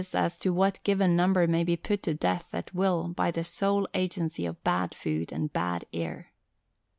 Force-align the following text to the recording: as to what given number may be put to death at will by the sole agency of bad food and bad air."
as 0.15 0.39
to 0.39 0.51
what 0.51 0.83
given 0.83 1.15
number 1.15 1.45
may 1.45 1.63
be 1.63 1.77
put 1.77 2.01
to 2.01 2.11
death 2.15 2.55
at 2.55 2.73
will 2.73 3.09
by 3.09 3.29
the 3.29 3.43
sole 3.43 3.87
agency 3.93 4.47
of 4.47 4.63
bad 4.63 4.95
food 4.95 5.31
and 5.31 5.53
bad 5.53 5.85
air." 5.93 6.31